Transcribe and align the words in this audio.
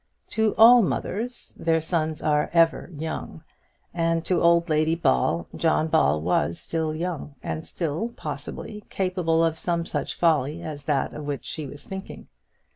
To 0.29 0.55
all 0.57 0.81
mothers 0.81 1.53
their 1.55 1.79
sons 1.79 2.23
are 2.23 2.49
ever 2.53 2.89
young, 2.97 3.43
and 3.93 4.25
to 4.25 4.41
old 4.41 4.67
Lady 4.67 4.95
Ball 4.95 5.47
John 5.55 5.89
Ball 5.89 6.19
was 6.23 6.59
still 6.59 6.95
young, 6.95 7.35
and 7.43 7.67
still, 7.67 8.09
possibly, 8.15 8.83
capable 8.89 9.45
of 9.45 9.59
some 9.59 9.85
such 9.85 10.15
folly 10.15 10.63
as 10.63 10.85
that 10.85 11.13
of 11.13 11.25
which 11.27 11.45
she 11.45 11.67
was 11.67 11.83
thinking. 11.83 12.25